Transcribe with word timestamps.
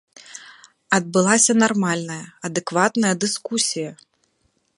Адбылася 0.97 1.51
нармальная, 1.63 2.19
адэкватная 2.51 3.13
дыскусія! 3.27 3.91